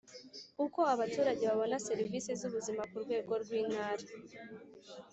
Uko 0.65 0.79
abaturage 0.93 1.43
babona 1.49 1.83
serivisi 1.87 2.29
z 2.39 2.41
ubuzima 2.47 2.81
ku 2.89 2.97
rwego 3.03 3.33
rw 3.43 3.49
Intara 3.61 4.05